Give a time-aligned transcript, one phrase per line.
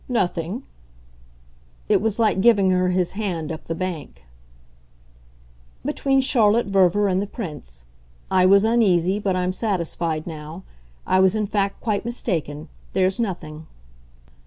[0.09, 0.63] "Nothing?"
[1.87, 4.23] It was like giving her his hand up the bank.
[5.85, 7.85] "Between Charlotte Verver and the Prince.
[8.31, 10.63] I was uneasy but I'm satisfied now.
[11.05, 12.67] I was in fact quite mistaken.
[12.93, 13.67] There's nothing."